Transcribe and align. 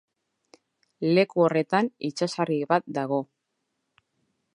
Leku 1.17 1.43
horretan 1.47 1.91
itsasargi 2.09 2.57
bat 2.73 2.89
dago. 2.99 3.21